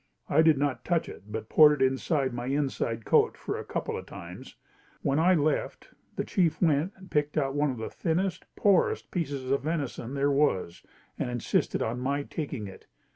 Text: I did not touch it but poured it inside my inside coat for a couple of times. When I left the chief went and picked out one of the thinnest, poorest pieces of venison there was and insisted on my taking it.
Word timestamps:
I 0.27 0.41
did 0.41 0.57
not 0.57 0.83
touch 0.83 1.07
it 1.07 1.31
but 1.31 1.47
poured 1.47 1.79
it 1.79 1.85
inside 1.85 2.33
my 2.33 2.47
inside 2.47 3.05
coat 3.05 3.37
for 3.37 3.55
a 3.59 3.63
couple 3.63 3.95
of 3.95 4.07
times. 4.07 4.55
When 5.03 5.19
I 5.19 5.35
left 5.35 5.89
the 6.15 6.23
chief 6.23 6.59
went 6.59 6.93
and 6.95 7.11
picked 7.11 7.37
out 7.37 7.53
one 7.53 7.69
of 7.69 7.77
the 7.77 7.91
thinnest, 7.91 8.45
poorest 8.55 9.11
pieces 9.11 9.51
of 9.51 9.61
venison 9.61 10.15
there 10.15 10.31
was 10.31 10.81
and 11.19 11.29
insisted 11.29 11.83
on 11.83 11.99
my 11.99 12.23
taking 12.23 12.65
it. 12.65 12.87